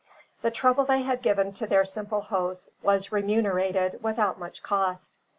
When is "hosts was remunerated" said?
2.21-4.01